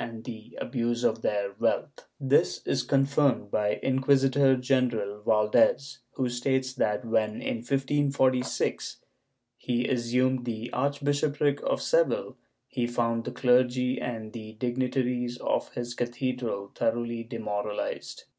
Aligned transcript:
II] 0.00 0.02
CLERICAL 0.06 0.68
DEMORALIZATION 0.70 1.14
497 1.18 1.92
This 2.18 2.62
is 2.66 2.82
confirmed 2.84 3.50
by 3.50 3.74
Inquisitor 3.82 4.56
general 4.56 5.20
Valdes 5.24 5.98
who 6.14 6.30
states 6.30 6.72
that 6.72 7.04
when, 7.04 7.42
in 7.42 7.56
1546, 7.58 8.96
he 9.58 9.86
assumed 9.86 10.46
the 10.46 10.72
archbishopric 10.72 11.60
of 11.64 11.82
Seville, 11.82 12.38
he 12.66 12.86
found 12.86 13.24
the 13.26 13.30
clergy 13.30 14.00
and 14.00 14.32
the 14.32 14.54
dignitaries 14.54 15.36
of 15.36 15.70
his 15.74 15.92
cathedral 15.92 16.72
thoroughly 16.74 17.22
demoral 17.22 17.78
ized. 17.80 18.24